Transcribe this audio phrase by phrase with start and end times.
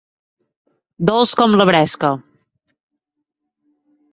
[1.09, 2.11] Dolç com la bresca.